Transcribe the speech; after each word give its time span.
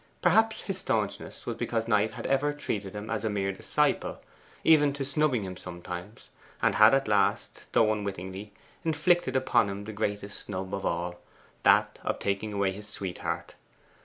Perhaps 0.23 0.63
this 0.63 0.79
staunchness 0.79 1.45
was 1.45 1.57
because 1.57 1.87
Knight 1.87 2.19
ever 2.25 2.53
treated 2.53 2.95
him 2.95 3.07
as 3.11 3.23
a 3.23 3.29
mere 3.29 3.51
disciple 3.51 4.19
even 4.63 4.93
to 4.93 5.05
snubbing 5.05 5.43
him 5.43 5.55
sometimes; 5.55 6.29
and 6.59 6.73
had 6.73 6.95
at 6.95 7.07
last, 7.07 7.65
though 7.73 7.91
unwittingly, 7.93 8.51
inflicted 8.83 9.35
upon 9.35 9.69
him 9.69 9.83
the 9.83 9.93
greatest 9.93 10.39
snub 10.39 10.73
of 10.73 10.87
all, 10.87 11.19
that 11.61 11.99
of 12.03 12.17
taking 12.17 12.51
away 12.51 12.71
his 12.71 12.87
sweetheart. 12.87 13.53